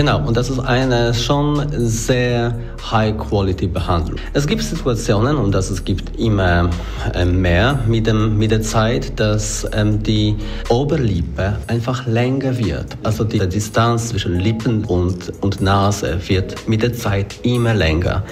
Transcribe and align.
Genau, 0.00 0.26
und 0.26 0.34
das 0.34 0.48
ist 0.48 0.60
eine 0.60 1.12
schon 1.12 1.62
sehr 1.76 2.58
High-Quality-Behandlung. 2.90 4.18
Es 4.32 4.46
gibt 4.46 4.62
Situationen, 4.62 5.36
und 5.36 5.52
das 5.52 5.68
es 5.68 5.84
gibt 5.84 6.18
immer 6.18 6.70
äh, 7.12 7.26
mehr 7.26 7.80
mit, 7.86 8.06
dem, 8.06 8.38
mit 8.38 8.50
der 8.50 8.62
Zeit, 8.62 9.20
dass 9.20 9.68
ähm, 9.74 10.02
die 10.02 10.36
Oberlippe 10.70 11.54
einfach 11.66 12.06
länger 12.06 12.56
wird. 12.56 12.86
Also 13.02 13.24
die 13.24 13.46
Distanz 13.46 14.08
zwischen 14.08 14.40
Lippen 14.40 14.86
und, 14.86 15.34
und 15.42 15.60
Nase 15.60 16.18
wird 16.28 16.66
mit 16.66 16.82
der 16.82 16.94
Zeit 16.94 17.34
immer 17.42 17.74
länger. 17.74 18.22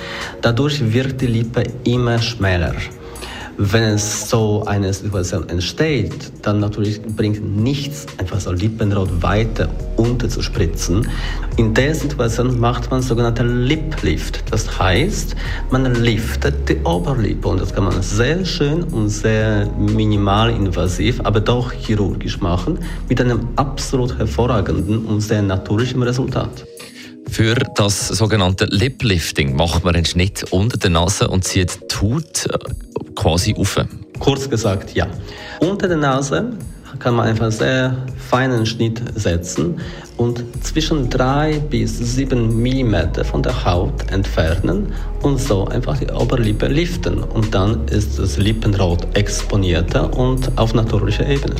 Dadurch 0.40 0.94
wird 0.94 1.20
die 1.20 1.26
Lippe 1.26 1.64
immer 1.84 2.18
schmäler. 2.18 2.72
Wenn 3.60 3.94
es 3.94 4.30
so 4.30 4.62
eine 4.66 4.92
Situation 4.92 5.48
entsteht, 5.48 6.30
dann 6.42 6.60
natürlich 6.60 7.02
bringt 7.02 7.44
nichts, 7.44 8.06
einfach 8.16 8.38
so 8.38 8.52
Lippenrot 8.52 9.20
weiter 9.20 9.68
unter 9.96 10.28
zu 10.28 10.42
spritzen. 10.42 11.08
In 11.56 11.74
der 11.74 11.92
Situation 11.92 12.60
macht 12.60 12.88
man 12.92 13.02
sogenannte 13.02 13.42
Lip 13.42 14.00
Lift. 14.02 14.44
Das 14.52 14.78
heißt, 14.78 15.34
man 15.72 15.92
liftet 15.96 16.68
die 16.68 16.76
Oberlippe 16.84 17.48
und 17.48 17.60
das 17.60 17.74
kann 17.74 17.82
man 17.82 18.00
sehr 18.00 18.44
schön 18.44 18.84
und 18.84 19.08
sehr 19.08 19.66
minimal 19.76 20.50
invasiv, 20.50 21.20
aber 21.24 21.40
doch 21.40 21.72
chirurgisch 21.72 22.40
machen, 22.40 22.78
mit 23.08 23.20
einem 23.20 23.40
absolut 23.56 24.16
hervorragenden 24.16 25.04
und 25.04 25.20
sehr 25.20 25.42
natürlichen 25.42 26.00
Resultat. 26.04 26.64
Für 27.28 27.54
das 27.74 28.08
sogenannte 28.08 28.66
Liplifting 28.66 29.54
macht 29.54 29.84
man 29.84 29.94
einen 29.94 30.06
Schnitt 30.06 30.44
unter 30.50 30.78
der 30.78 30.90
Nase 30.90 31.28
und 31.28 31.44
zieht 31.44 31.78
die 31.90 31.96
Haut 31.96 32.46
quasi 33.18 33.54
auf? 33.58 33.76
Kurz 34.18 34.48
gesagt, 34.48 34.94
ja. 34.94 35.06
Unter 35.60 35.88
der 35.88 35.96
Nase 35.96 36.52
kann 36.98 37.14
man 37.14 37.26
einfach 37.26 37.44
einen 37.44 37.52
sehr 37.52 37.96
feinen 38.30 38.64
Schnitt 38.64 39.02
setzen 39.14 39.80
und 40.16 40.44
zwischen 40.64 41.10
3 41.10 41.60
bis 41.70 41.98
7 41.98 42.62
mm 42.62 43.24
von 43.24 43.42
der 43.42 43.64
Haut 43.64 44.10
entfernen 44.10 44.92
und 45.22 45.40
so 45.40 45.66
einfach 45.66 45.98
die 45.98 46.08
Oberlippe 46.08 46.66
liften. 46.66 47.22
Und 47.22 47.54
dann 47.54 47.86
ist 47.88 48.18
das 48.18 48.38
Lippenrot 48.38 49.06
exponierter 49.16 50.12
und 50.16 50.50
auf 50.56 50.74
natürlicher 50.74 51.26
Ebene. 51.26 51.54